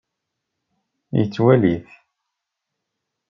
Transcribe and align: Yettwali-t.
Yettwali-t. 1.17 1.87